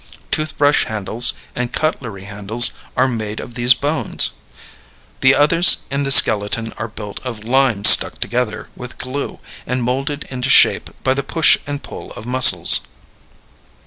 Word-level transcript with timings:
Tooth 0.31 0.57
brush 0.57 0.85
handles 0.85 1.33
and 1.55 1.71
cutlery 1.71 2.23
handles 2.23 2.71
are 2.97 3.07
made 3.07 3.39
of 3.39 3.53
these 3.53 3.75
bones. 3.75 4.31
The 5.19 5.35
others 5.35 5.77
in 5.91 6.05
the 6.05 6.09
skeleton 6.09 6.73
are 6.77 6.87
built 6.87 7.19
of 7.23 7.43
lime 7.43 7.85
stuck 7.85 8.19
together 8.19 8.67
with 8.75 8.97
glue 8.97 9.37
and 9.67 9.83
molded 9.83 10.23
into 10.31 10.49
shape 10.49 10.89
by 11.03 11.13
the 11.13 11.21
push 11.21 11.55
and 11.67 11.83
pull 11.83 12.11
of 12.13 12.25
muscles. 12.25 12.81